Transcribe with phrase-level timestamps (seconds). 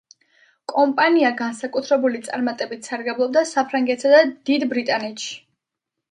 [0.71, 5.37] კომპანია განსაკუთრებული წარმატებით სარგებლობდა საფრანგეთსა და დიდი ბრიტანეთში.